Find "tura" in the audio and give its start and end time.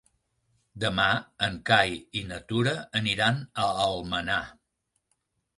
2.53-2.75